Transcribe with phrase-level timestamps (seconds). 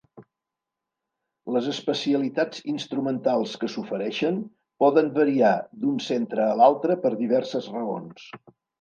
[1.57, 4.41] Les especialitats instrumentals que s'ofereixen
[4.87, 8.31] poden variar d'un centre a l'altre per diverses raons.